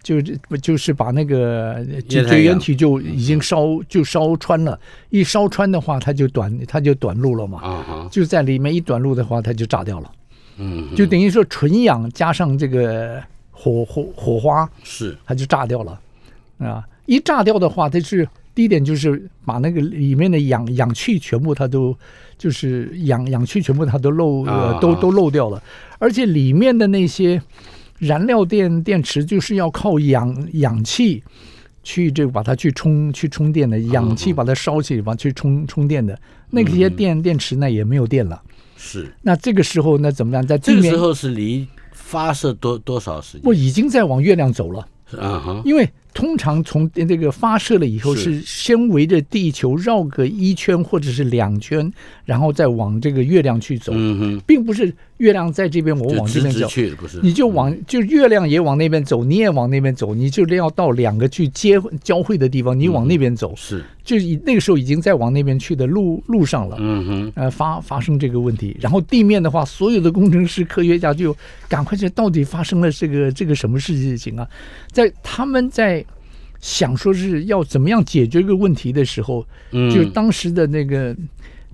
[0.03, 4.79] 就是就是把那个节液态氧节源体就已经烧就烧穿了，
[5.11, 10.11] 一烧穿的话，它就短它就短路了嘛，就在里面一短路的话，它就炸掉了，
[10.59, 14.69] 嗯，就等于说纯氧加上这个火火火花。
[14.83, 15.17] 是。
[15.25, 16.01] 它就炸掉了，
[16.59, 21.97] 啊，一炸掉的话，它是第一点就是把那个里面的氧氧气全部它都
[22.37, 25.62] 就是氧氧气全部它都漏呃啊都都漏掉了，
[25.99, 27.41] 而且里面的那些
[28.03, 31.23] 燃料电电池就是要靠氧氧气
[31.85, 36.19] 去这个把它去充去充电的，氧气把它烧起来，把去充充电的，
[36.51, 38.43] 那些电电池呢也没有电了。
[38.77, 40.45] 是，那这个时候那怎么样？
[40.45, 43.55] 在这个时候是离发射多多少时间我？
[43.55, 44.81] 已经在往月亮走了。
[45.21, 51.90] 啊哈，因为通常从这个发射了以后，是是先围着地球绕个一圈或者是两圈，
[52.25, 53.92] 然后再往这个月亮去走，
[54.46, 56.66] 并不是月亮在这边，我往这边走。
[56.66, 57.20] 去不是？
[57.22, 66.77] 你就往就月亮也往那边走，你也往那边走，你就要到两个去接交汇的地方，你往那边走，是，就已那个时候已经在往那边去的路路上了。
[66.79, 71.35] 嗯哼，呃，发发生这个问题，然后地面的话，所有的工程师、科学家就
[71.68, 74.46] 赶快去，到底发生了这个这个什么事情啊？
[74.90, 76.02] 在他们在
[76.62, 81.14] 想说是要怎么样解决这个问题的时候，嗯，就当时的那个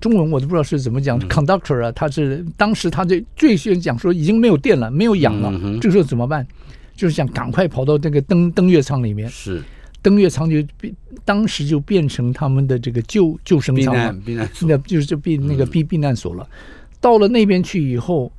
[0.01, 6.45] 中文我都不知道是怎么讲、c o n d u c t o r 啊，他是当时他最最先讲说已经没有电了，没有氧了，嗯这个时候怎么办？
[6.95, 9.61] 就是想赶快跑到那个登登月舱里面，是。
[10.01, 14.13] 登月舱就变，当时就变成他们的这个救救生舱了。
[14.13, 14.21] 避难。
[14.21, 15.69] 避难所，那就是就避那个嗯。
[15.69, 16.47] 避避难所了。
[17.01, 18.31] 到了那边去以后，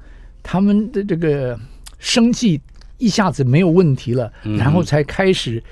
[0.42, 1.58] 他们的这个
[1.98, 2.60] 生计
[2.98, 5.62] 一下子没有问题了，嗯然后才开始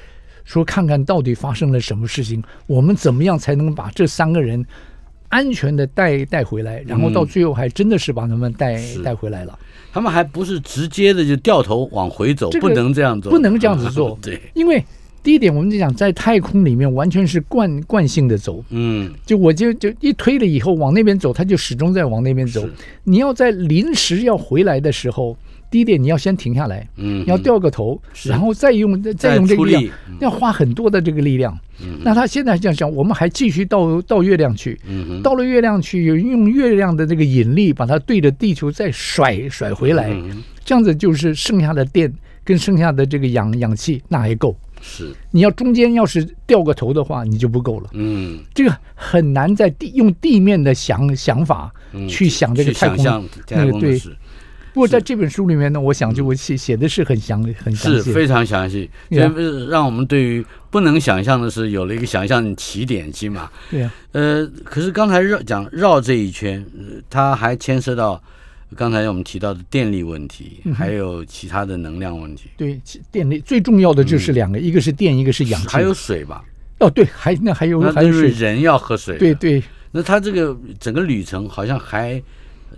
[0.49, 4.65] 说看看到底发生了什么事情，我们怎么样才能把这三个人
[5.29, 6.83] 安全的带带回来？
[6.87, 9.59] 然后到最后还真的是把他们带嗯带回来了。
[9.93, 14.83] 他们还不是直接的就掉头往回走，这个不能这样做，不能这样子做 对，因为
[15.23, 22.67] 第一点，我们就讲在太空里面完全是惯惯性的走，嗯，就我就就一推了以后往那边走，他就始终在往那边走。
[23.05, 25.37] 你要在临时要回来的时候，
[25.71, 29.85] 第一点你要先停下来，嗯，你要掉个头，然后再用再用这个力量
[30.21, 31.59] 要花很多的这个力量。
[31.81, 31.99] 嗯。
[32.03, 40.43] 那他现在这样想，我们还继续到到月亮去，嗯哼，到了月亮去，用月亮的这个引力把它对着地球再甩甩回来，嗯。
[40.65, 42.13] 这样子就是剩下的电
[42.45, 44.55] 跟剩下的这个氧氧气那还够。
[44.81, 47.91] 是，你要中间要是掉个头的话，你就不够了。
[47.95, 53.05] 嗯，这个很难在地用地面的想想法嗯去想这个太空
[53.51, 53.99] 那个对
[54.79, 63.51] 不过在这本书里面呢，我想就我写写的是很详很详细，是非常详细，对啊这让我们对于不能想象的是有了一个想象起点，起码。
[63.73, 68.23] 对啊，呃，可是刚才绕讲绕这一圈，呃它还牵涉到
[68.77, 76.45] 刚才我们提到的电力问题，嗯还有其他的能量问题，对，其电力最重要的就是两个，一个是电，一个是氧还有水吧？
[76.79, 79.35] 哦，对，还那还有那还有水，就是人要喝水，对。
[79.35, 79.61] 对。
[79.91, 82.23] 那它这个整个旅程好像还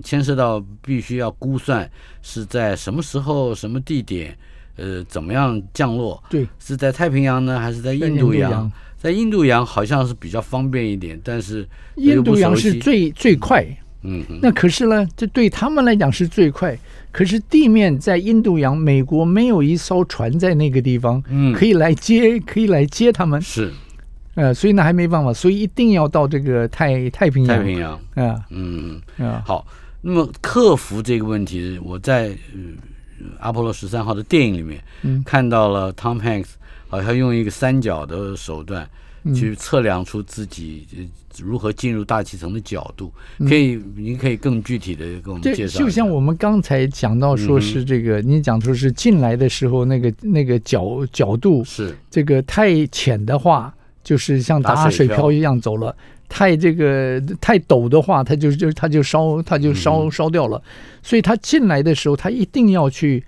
[0.03, 1.89] 牵涉到必须要估算
[2.23, 4.37] 是在什么时候、什么地点，
[4.77, 6.23] 呃，怎么样降落？
[6.31, 8.71] 对，是在太平洋呢，还是在在印度洋？
[8.97, 13.65] 在印度洋好像是比较方便一点，但是印度洋是最最快，
[14.03, 16.79] 嗯哼，那可是呢，这对他们来讲是最快。
[17.11, 23.41] 可是地面在印度洋，美国没有一艘船在那个地方，嗯可以来接，可以来接他们。
[23.41, 23.73] 是
[24.35, 27.57] 呃，所以呢还没办法，所以一定要到这个太太平洋。
[27.57, 29.67] 太平洋，啊嗯，啊，好。
[30.03, 35.23] 那么克服这个问题，我在呃阿波罗十三号的电影里面嗯。
[35.25, 36.51] 看到了 Tom Hanks
[36.89, 38.89] 好像用一个三角的手段
[39.25, 39.35] 嗯。
[39.35, 41.05] 去测量出自己呃
[41.45, 43.13] 如何进入大气层的角度。
[43.41, 45.79] 可以，您可以更具体的给我们介绍。
[45.79, 51.97] 就像我们刚才讲到说是这个，你讲说是进来的时候那个那个角角度，是。
[52.11, 55.95] 这个太浅的话，就是像打水漂一样走了；
[56.31, 60.11] 太这个太陡的话，它就就它就烧它就烧、嗯。
[60.11, 60.63] 烧掉了。
[61.03, 63.23] 所以它进来的时候，它一定要去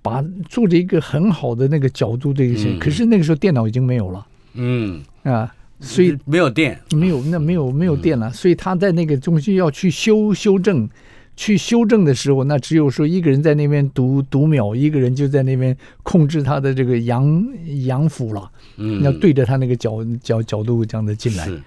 [0.00, 4.26] 把做着一个很好的那个角度这个可是那个时候电脑已经没有了。
[4.54, 8.20] 嗯，啊，所以没有电，没有那没有没有电嗯。
[8.20, 10.88] 了，所以他在那个中心要去修修正。
[11.36, 17.44] 去修正的时候，那只有说一个人在那边读读秒，一个人就在那边控制他的这个阳
[17.86, 18.48] 阳符了。
[18.76, 21.44] 嗯，要对着他那个角角角度这样的进来。
[21.44, 21.60] 是，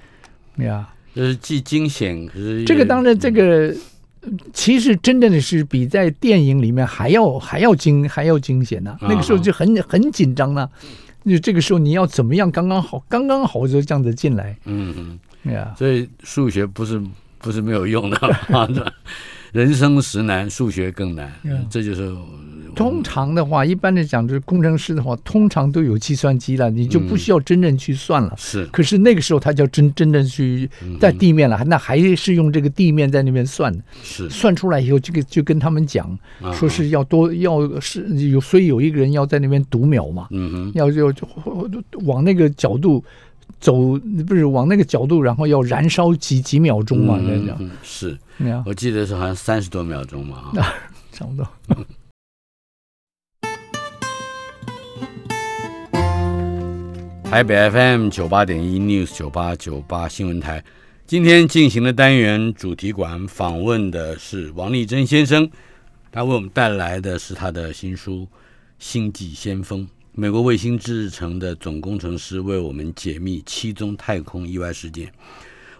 [0.57, 0.87] 呀。
[1.15, 3.73] 就是既惊险，可是这个当然，这个
[4.53, 10.69] 其实真正的是比在电影里面还要还要惊还要惊险呢、啊那个时候就很很紧张呢、
[11.25, 15.53] 就这个时候你要怎么样刚刚好刚刚好就这样子进来嗯嗯。
[15.53, 15.73] 呀？
[15.77, 17.01] 所以数学不是
[17.39, 18.17] 不是没有用的
[18.53, 18.67] 啊，
[19.53, 22.15] 人生实难，数学更难，嗯这就是
[22.77, 28.33] 通常的话，一般的讲，就是工程师的话，通常都有计算机了，你就不需要真正去算了。
[28.37, 28.65] 是。
[28.67, 30.97] 可是那个时候，他就要真真正去嗯。
[30.99, 33.83] 在地面了，那还是用这个地面在那边算的。
[34.03, 34.29] 是。
[34.29, 36.07] 算出来以后，这个就跟他们讲，
[36.41, 36.53] 啊。
[36.53, 41.27] 说是要多要是有，所以有一个人要在那边读秒嘛，嗯哼，要就就
[42.05, 43.03] 往那个角度
[43.59, 48.17] 走，不是往那个角度，然后要燃烧几几秒钟嘛，那样，是。
[48.65, 50.73] 我记得是好像三十多秒钟嘛，啊
[51.11, 51.47] 差不多。
[57.29, 60.63] 台北 FM 九八点一 News 九八九八新闻台，
[61.05, 65.47] 今天进行的单元主题馆访问的是王立珍先生，
[66.09, 68.21] 他为我们带来的是他的新书
[68.79, 69.81] 《星际先锋》，
[70.13, 75.11] 美国卫星制成的总工程师为我们解密七宗太空意外事件。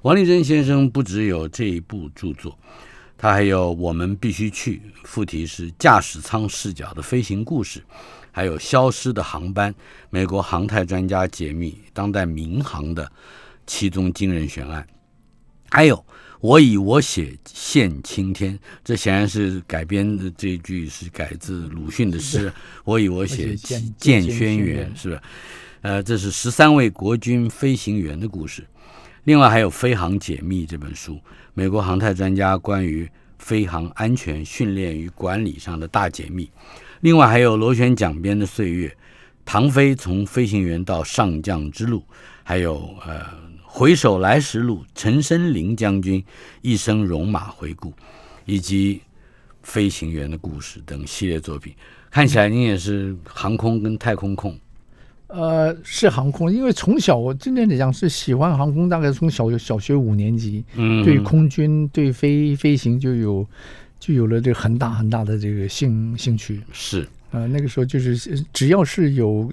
[0.02, 2.60] 王立珍先生不只有这一部著作，
[3.18, 7.82] 他还有《我们必须去》，副题是驾驶舱视角的飞行故事。
[8.38, 9.74] 还有消失的航班，
[10.12, 13.12] 美国航太专家解密当代民航的
[13.66, 14.86] 七宗惊人悬案，
[15.72, 16.06] 还有
[16.40, 25.24] 我以我血献青天，这显然是改编的这一句是改自鲁迅的诗，我以我血献轩辕轩辕，是吧？
[25.82, 28.64] 呃，这是十三位国军飞行员的故事。
[29.24, 31.20] 另外还有《飞航解密》这本书，
[31.56, 36.50] 美国航太专家关于飞行安全训练与管理上的大解密。
[37.02, 38.96] 另外还有螺旋桨边的岁月，
[39.46, 42.04] 唐飞从飞行员到上将之路，
[42.44, 43.26] 还有呃
[43.64, 46.24] 回首来时路，陈升林将军
[46.62, 47.94] 一生戎马回顾，
[48.46, 49.02] 以及
[49.62, 51.74] 飞行员的故事等系列作品。
[52.10, 54.58] 看起来您也是航空跟太空控，
[55.28, 63.46] 呃，是航空，因为从小我真正的讲是喜欢航空，大概从小小学五年级，嗯，对空军对飞飞行就有
[64.00, 66.62] 就有了这个很大很大的这个兴兴趣。
[66.72, 69.52] 是呃，那个时候就是呃只要是有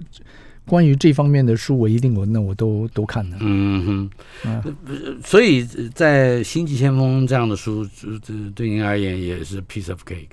[0.64, 3.36] 关于这方面的书，我一定我那我都都看的。
[3.40, 10.28] 嗯哼，啊呃所以在《星际先锋》这样的书，这这对您而言也是 piece of cake。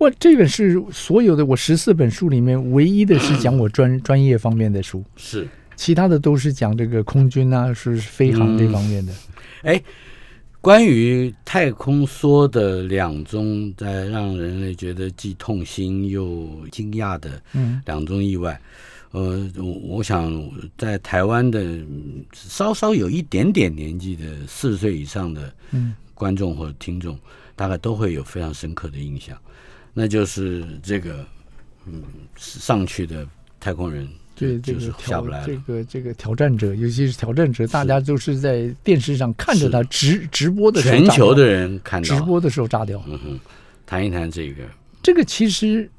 [0.00, 5.46] 我这本是所有的我十四本书里面唯一的是讲我专 专业方面的书，是，
[5.76, 9.12] 其他的都是讲这个空军啊，是飞航这方面的。
[9.60, 9.82] 哎，
[10.62, 17.82] 关于太空梭的两宗在让人类觉得既痛心又惊讶的嗯。
[17.84, 18.58] 两宗意外，
[19.10, 19.64] 呃，我
[19.96, 25.94] 我想在台湾的嗯稍稍有一点点年纪的四十岁以上的嗯。
[26.14, 27.18] 观众或者听众，
[27.56, 29.34] 大概都会有非常深刻的印象。
[30.00, 31.26] 那就是这个
[31.84, 32.02] 嗯
[32.36, 33.26] 上去的
[33.60, 43.02] 太空人就是对这个挑下不来这个这个挑战者，尤其是挑战者，大家都是在电视上看着他直直播的时候全球的人看到，直播的时候炸掉。
[43.06, 43.40] 嗯哼，
[43.84, 44.64] 谈一谈这个，
[45.02, 45.90] 这个其实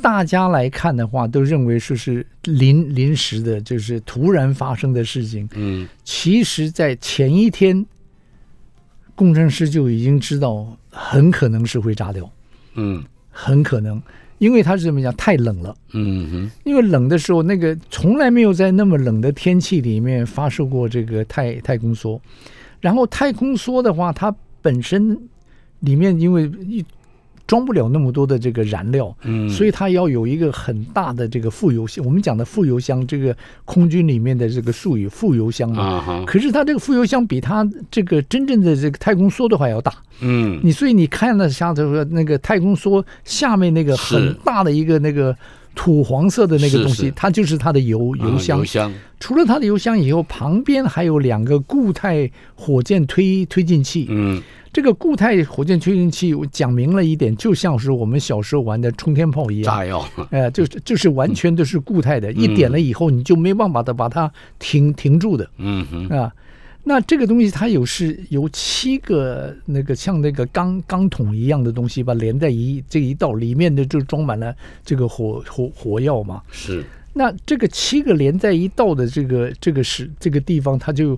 [0.00, 5.46] 大家来看的话，都认为说是临临时的，就是突然发生的事情。
[5.54, 5.86] 嗯。
[6.02, 7.84] 其实，在前一天，
[9.14, 12.30] 工程师就已经知道很可能是会炸掉，
[12.74, 13.04] 嗯
[13.34, 14.00] 很可能，
[14.38, 15.74] 因为他是怎么讲，太冷了。
[15.92, 22.18] 嗯哼，因为冷的时候，那个从来没有在那么冷的天气里面发射过这个太太空梭。
[22.80, 25.18] 然后太空梭的话，它本身
[25.80, 26.84] 里面因为一
[27.46, 32.04] 装不了那么多的这个燃料，嗯，所以它要有一个很大的这个副油箱。
[32.04, 35.84] 我们讲的副油箱，这个空军里面的这个术语副油箱嘛。
[35.84, 45.36] 啊哈，可是它这个副油箱比它这个真正的这个太空梭的话要大，嗯你所以你看了下头说那个太空梭下面那个很大的一个那个
[45.74, 48.58] 土黄色的那个东西，是它就是它的油啊油箱。
[48.58, 54.06] 油箱，除了它的油箱以后，旁边还有两个固态火箭推推进器。
[54.08, 54.42] 嗯
[54.74, 59.72] 这个固态火箭推进器我讲明了一点，就像是我们小时候玩的冲天炮一样。
[59.72, 65.48] 炸药，呃，就是就是完全都是固态的，一点了以后你就没办法的把它停停住的。
[65.58, 66.34] 嗯哼，啊，
[66.82, 74.52] 那这个东西它有是由七个那个像那个钢钢桶一样的东西吧连在一这一道，里面的就装满了
[74.84, 76.42] 这个火火火药嘛。
[76.50, 81.16] 是，那这个七个连在一道的这个这个是这个地方，它就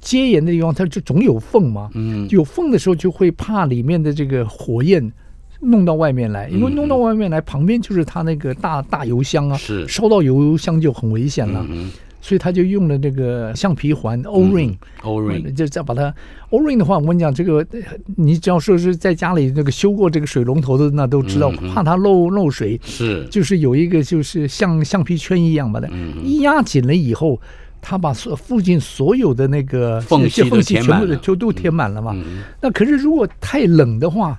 [0.00, 1.90] 接沿的地方，它就总有缝嘛。
[1.94, 2.26] 嗯。
[2.30, 5.12] 有缝的时候就会怕里面的这个火焰
[5.60, 9.86] 弄到外面来，因为弄到外面来，旁边就是它那个大大油箱啊，是。
[9.88, 11.66] 烧到油箱就很危险了。
[11.70, 16.12] 嗯所以他就用了那个橡皮环 O ring，、，O ring，就再把它
[16.50, 17.78] O ring 的话，我跟你讲，这个呃
[18.16, 26.14] 你只要说是在家里那个修过这个水龙头的，那都知道，怕它漏漏水，是，就是有一个就是像橡皮圈一样把它嗯。
[26.24, 27.40] 一压紧了以后，
[27.88, 32.10] 它把所附近所有的那个缝隙缝隙全部的就都都填满了嘛。
[32.16, 34.36] 嗯那可是如果太冷的话，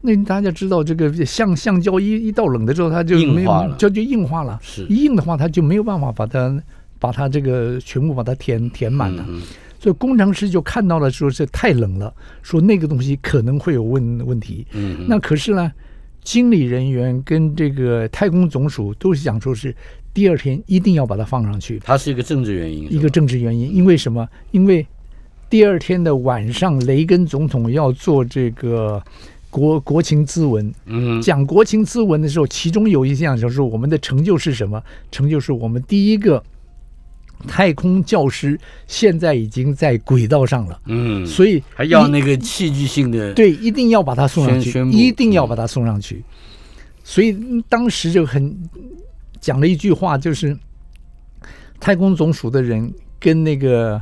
[0.00, 4.58] 那大家知道这个橡橡胶一一到冷的时候，它就没有硬化了就就硬化了。
[4.62, 6.62] 是一硬的话，它就没有办法把它
[6.98, 9.22] 把它这个全部把它填填满了。
[9.28, 9.42] 嗯
[9.78, 14.64] 所以工程师就看到了，说是太冷了，说那个东西可能会有问问题。
[14.72, 15.70] 嗯那可是呢，
[16.22, 19.74] 经理人员跟这个太空总署都是想说是
[20.14, 21.80] 第二天一定要把它放上去。
[21.84, 24.28] 它是一个政治原因，一个政治原因，因为什么？
[24.50, 24.86] 因为
[25.48, 29.02] 第二天的晚上，雷根总统要做这个
[29.50, 34.82] 国国情咨文，嗯讲国情咨文的时候，其中有一项就是我们的成就是什么？
[35.10, 36.42] 成就是我们第一个
[37.46, 46.22] 太空教师现在已经在轨道上了，嗯，所以还要那个戏剧性的，对，一定要把它送上去一定要把它送上去。
[47.04, 48.56] 所以嗯当时就很
[49.42, 50.56] 讲了一句话，就是
[51.78, 52.90] 太空总署的人
[53.20, 54.00] 跟那个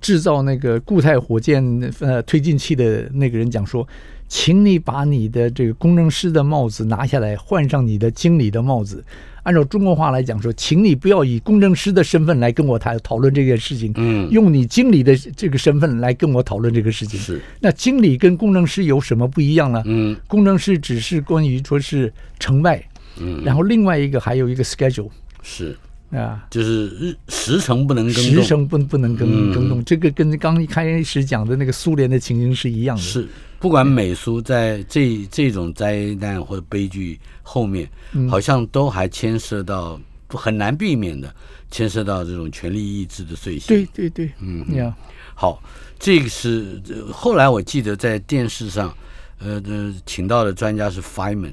[0.00, 1.62] 制造那个固态火箭
[2.00, 3.86] 呃推进器的那个人讲说，
[4.26, 9.04] 请你把你的这个工程师的帽子拿下来，换上你的经理的帽子。
[9.44, 17.18] 按照中国话来讲说，请你不要以工程师的身份来跟我谈讨论这件事情，嗯用你经理的这个身份来跟我讨论这个事情。
[17.18, 19.82] 是，那经理跟工程师有什么不一样呢？
[19.86, 22.86] 嗯工程师只是关于说是成败，
[23.20, 25.10] 嗯，然后另外一个还有一个 schedule
[25.42, 25.76] 是，
[26.10, 29.52] 啊，就是日时程不能更动，时程不不能更嗯。
[29.52, 33.02] 更动，这个跟刚一开始讲的那个苏联的情形是一样的。
[33.02, 38.28] 是，不管美苏在这这种灾难或者悲剧后面，嗯。
[38.28, 41.34] 好像都还牵涉到不很难避免的，
[41.70, 43.68] 牵涉到这种权力意志的罪行。
[43.68, 44.74] 对对对，嗯。
[44.74, 44.94] 呀，
[45.34, 45.62] 好，
[45.98, 48.94] 这个是呃后来我记得在电视上，
[49.40, 51.52] 呃呃，请到的专家是 Feynman。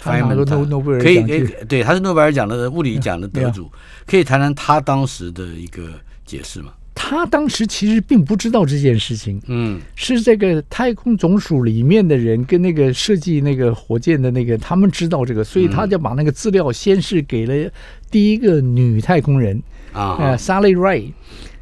[0.00, 3.70] 他拿过诺诺贝尔可以可以对，他是诺贝尔奖的物理奖的得主，
[4.06, 5.90] 可以谈谈他当时的一个
[6.24, 6.72] 解释吗？
[7.00, 9.80] 他当时其实并不知道这件事情，嗯。
[9.94, 17.70] 是这个太空总署里面的人跟那个设计那个火箭的那个他们知道这个，所以他就把那个资料先是给了
[18.10, 20.16] 第一个女太空人，啊。
[20.18, 21.12] 呃，Sally Ride。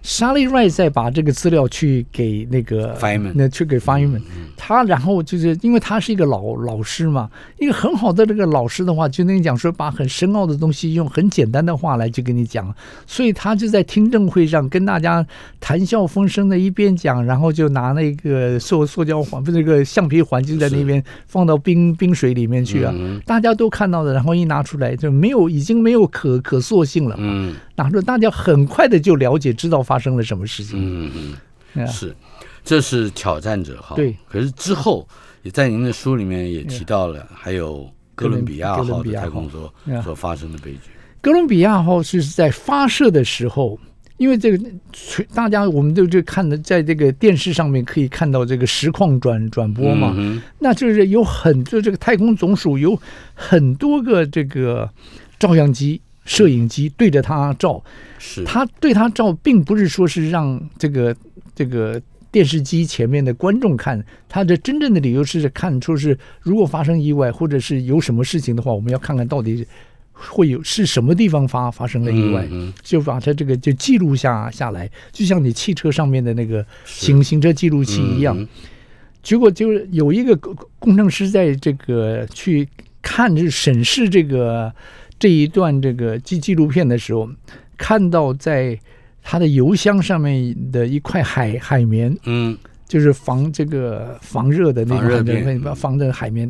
[0.03, 4.21] Sally Ride 再把这个资料去给那个 Feynman 那去给 Feynman，
[4.57, 7.29] 他然后就是因为他是一个老老师嘛，
[7.59, 12.73] 一个很好的这个老师的话，就跟你讲说，把很深奥的东西用很简单的话来就跟你讲，
[13.05, 15.27] 所以他就在听证会上跟大家
[15.59, 23.21] 谈笑风生的一边讲，然后就拿那个塑塑胶环不是那个橡皮环就在那边放到冰冰水里面去啊，嗯。
[23.27, 27.25] 大家都看到的，然后一拿出来就没有已经没有可可塑性了嘛。
[27.27, 30.79] 嗯拿出来，大家很快的就了解，知道发生了什么事情。
[30.81, 31.85] 嗯嗯。
[31.85, 32.15] 啊是，
[32.65, 33.97] 这是挑战者号。
[33.97, 35.07] 对，可是之后
[35.43, 39.71] 也在您的书里面也提到了，还有哥伦比亚号的太空所
[40.03, 40.91] 所发生的悲剧。
[41.21, 43.79] 哥伦比亚号是在发射的时候，
[44.17, 44.65] 因为这个
[45.35, 52.99] 大家我们都就看的，在这个电视上面可以看到这个实况转转播嘛，嗯那就是有很就这个太空总署有
[53.35, 54.89] 很多个这个
[55.39, 57.83] 照相机、摄影机对着他照，
[58.19, 61.17] 是，他对他照，并不是说是让这个
[61.55, 61.99] 这个
[62.31, 69.67] 电视机前面的观众看，他的真正的理由是看出是如果发生意外或者是有什么事情的话，我们要看看到底
[70.13, 78.39] 会有是什么地方发发生了意外，嗯就把它这个就记录下下来，就像你汽车上面的那个行行车记录器一样。
[78.39, 78.47] 嗯
[79.23, 82.69] 结果就是有一个工工程师在这个去
[83.03, 84.73] 看就审视这个
[85.19, 87.29] 这一段这个纪纪录片的时候，
[87.77, 88.79] 看到在
[89.23, 92.57] 他的油箱上面的一块海海绵，嗯。
[92.89, 95.45] 就是防这个防热的那个海片。
[95.45, 96.49] 绵，防的海绵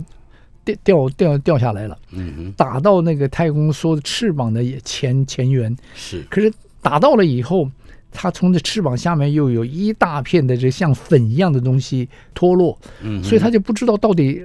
[0.63, 6.53] 掉掉掉掉下来了，嗯哼，打到那个太空梭的翅膀的前前缘，是，可是
[6.83, 7.71] 打到了以后，
[8.13, 14.43] 它从这翅膀下面又有一大片的这像粉一样的东西脱落，嗯，所以他就不知道到底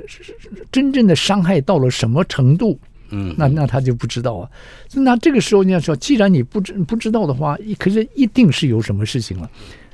[0.71, 2.79] 真正的伤害到了什么程度。
[3.11, 4.49] 嗯那那他就不知道啊。
[4.93, 9.49] 那这个时候你要说，既然你不知不知道的话，可是一定是有什么事情了。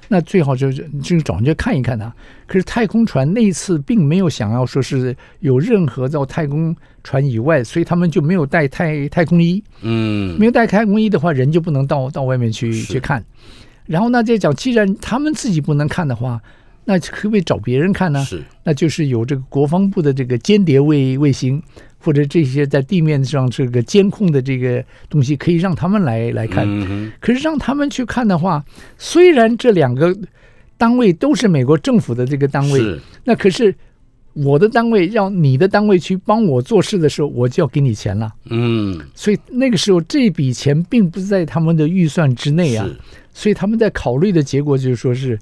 [0.09, 2.15] 那最好就是就找人家看一看啊。
[2.45, 9.61] 可是太空船那一次并没有想要说是有任何到太空船以外，所以他们就没有带太太空衣。
[9.81, 13.23] 嗯没有带太空衣的话，人就不能到到外面去去看。
[13.85, 16.41] 然后呢，再讲，既然他们自己不能看的话，
[16.85, 18.23] 那可不可以找别人看呢？
[18.23, 21.61] 是，那就是有这个国防部的这个间谍卫卫星，
[21.99, 26.67] 或者这些在地面上这个监控的这个东西，可以让他们来来看。
[27.19, 28.63] 可是让他们去看的话，
[28.97, 30.15] 虽然这两个
[30.77, 33.73] 单位都是美国政府的这个单位，那可是
[34.33, 38.31] 我的单位让你的单位去帮我做事的时候，我就要给你钱了。
[38.51, 42.87] 嗯，所以那个时候这笔钱并不在他们的预算之内啊，
[43.33, 45.39] 所以他们在考虑的结果就是说是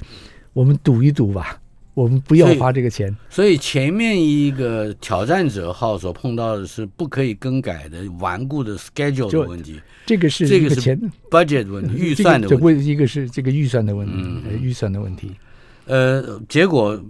[0.53, 1.59] 我们赌一赌吧，
[1.95, 3.15] 我们不要花这个钱。
[3.29, 12.85] 所以前面一个挑战者号所碰到的是不可以更改的顽固的 schedule 的问题这个是这个是一个钱，budget 问题，预算的问题。
[12.85, 14.13] 这一个是这个预算的问题，
[14.61, 15.31] 预算的问题。
[15.85, 17.01] 呃，结果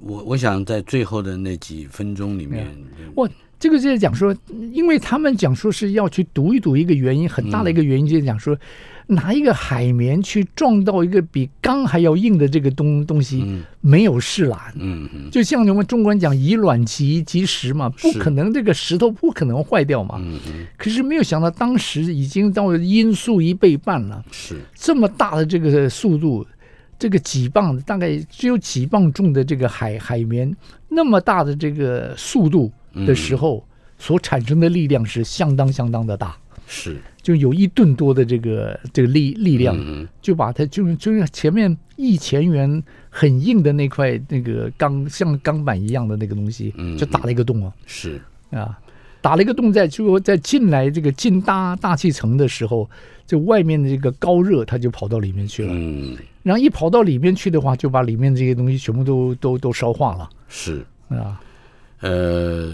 [0.00, 2.66] 我我想在最后的那几分钟里面，
[3.14, 3.28] 我
[3.58, 4.36] 这个就是讲说，
[4.72, 8.56] 因为他们讲说是要去读一读一个原因，很大的一个原因就是讲说，
[9.06, 13.62] 拿一个海绵去撞到一个比钢还要硬的这个东东西，嗯。
[13.80, 14.72] 没有事啦。
[14.74, 15.30] 嗯嗯。
[15.30, 20.16] 就像我们中国人讲以卵击击石嘛，不可能这个石头不可能坏掉嘛。
[20.18, 26.44] 嗯嗯，可是没有想到，当时已经到了音速一倍半了，是，这么大的这个速度，
[26.98, 30.52] 这个几磅大概只有几磅重的这个海海绵，
[30.88, 32.72] 那么大的这个速度
[33.06, 33.64] 的时候，
[33.98, 36.36] 所产生的力量是相当相当的大，
[36.66, 47.72] 是，就有一吨多的这个这个力力量，嗯就把它就是就是前面一前元很硬的那块那个钢像钢板一样的那个东西嗯，就打了一个洞啊。
[47.84, 48.20] 是，
[48.50, 48.78] 啊，
[49.20, 52.88] 打了一个洞在，就在进来这个进大大气层的时候，
[53.26, 61.40] 就外面的这个高热它就跑到里面去了，嗯然后一跑到里面去的话，就把里面这些东西全部都都都烧化了是，啊。
[62.02, 62.72] 呃，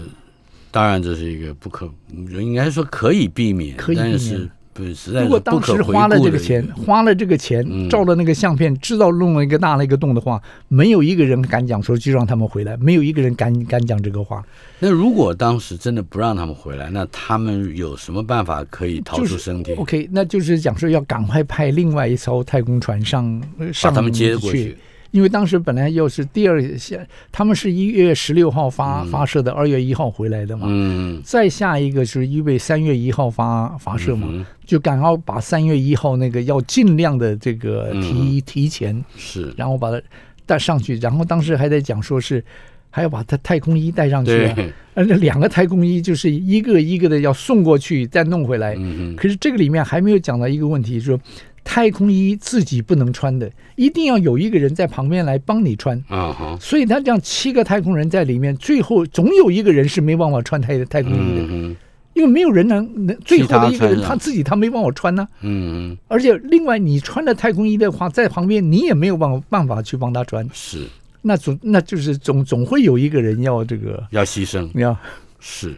[0.73, 14.43] 当然这是一个不可，应该说可以避免，可以避免但是不实在如果当时花了这个钱，花了这个钱嗯照了那个相片，知道弄了一个大了一个洞的话，没有一个人敢讲说就让他们回来，没有一个人敢敢讲这个话。
[14.79, 23.39] 那如果当时真的不让他们回来，那他们有什么办法可以逃就是出升天？OK，那就是讲说要赶快派另外一艘太空船上
[23.71, 24.75] 上他们接过去。
[25.13, 26.97] 因为当时本来又是第二下，
[27.31, 30.65] 他们是一月十六号发、发射的，二月一号回来的嘛。
[30.67, 38.01] 嗯，再下一个是预备三月一号发发射嘛，嗯就赶快把三月一号那个要尽量的这个嗯。
[38.01, 40.01] 提、提前，是，然后把它
[40.47, 42.43] 带上去，然后当时还在讲说是
[42.89, 48.75] 还要把它太空衣带上去、啊，对，而且两个太空衣就是一个一个的要送过去再弄回来。
[48.79, 51.19] 嗯可是这个里面还没有讲到一个问题，说
[51.63, 55.97] 太空衣自己不能穿的，一定要有一个人在旁边来帮你穿。
[56.07, 61.75] 哼，啊哈，所以他这样七个太空人在里面，最后总有一个人是没办法穿太太空衣的，嗯，
[62.13, 70.87] 因为没有人能能最后的一个人他自己他没办法穿呢、嗯嗯，而且另外你穿了太空衣的话，在旁边你也没有办法办法去帮他穿，是。
[71.25, 74.95] 那总那就是总总会有一个人要这个要牺牲，要。
[75.39, 75.73] 是。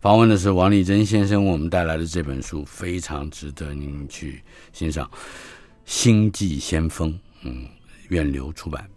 [0.00, 4.40] 访问的是王立珍先生，为我们带来的这本书非常值得您去
[4.72, 5.06] 欣赏，
[5.84, 7.12] 《星际先锋》，
[7.42, 7.68] 嗯，
[8.08, 8.89] 愿流出版。